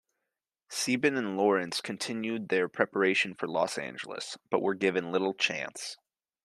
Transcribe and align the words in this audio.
Sieben 0.71 1.15
and 1.15 1.37
Lawrence 1.37 1.79
continued 1.79 2.49
their 2.49 2.67
preparation 2.67 3.35
for 3.35 3.45
Los 3.47 3.77
Angeles, 3.77 4.35
but 4.49 4.59
were 4.59 4.73
given 4.73 5.11
little 5.11 5.35
chance. 5.35 5.95